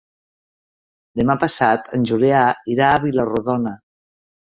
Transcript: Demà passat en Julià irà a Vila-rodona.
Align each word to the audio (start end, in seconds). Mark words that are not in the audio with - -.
Demà 1.19 1.35
passat 1.43 1.93
en 1.97 2.07
Julià 2.11 2.39
irà 2.77 2.87
a 2.95 3.03
Vila-rodona. 3.05 3.75